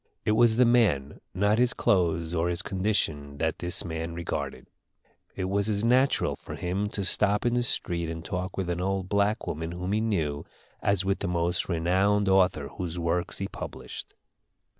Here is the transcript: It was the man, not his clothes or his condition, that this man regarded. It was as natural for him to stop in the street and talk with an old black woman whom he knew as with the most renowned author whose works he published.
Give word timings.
It 0.25 0.31
was 0.31 0.55
the 0.55 0.65
man, 0.65 1.21
not 1.31 1.59
his 1.59 1.73
clothes 1.75 2.33
or 2.33 2.49
his 2.49 2.63
condition, 2.63 3.37
that 3.37 3.59
this 3.59 3.85
man 3.85 4.15
regarded. 4.15 4.65
It 5.35 5.43
was 5.43 5.69
as 5.69 5.83
natural 5.83 6.35
for 6.37 6.55
him 6.55 6.89
to 6.89 7.05
stop 7.05 7.45
in 7.45 7.53
the 7.53 7.61
street 7.61 8.09
and 8.09 8.25
talk 8.25 8.57
with 8.57 8.71
an 8.71 8.81
old 8.81 9.09
black 9.09 9.45
woman 9.45 9.73
whom 9.73 9.91
he 9.91 10.01
knew 10.01 10.43
as 10.81 11.05
with 11.05 11.19
the 11.19 11.27
most 11.27 11.69
renowned 11.69 12.27
author 12.27 12.67
whose 12.69 12.97
works 12.97 13.37
he 13.37 13.47
published. 13.47 14.15